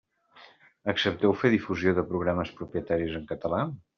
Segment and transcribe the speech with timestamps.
[0.93, 3.63] Accepteu fer difusió de programes propietaris en català?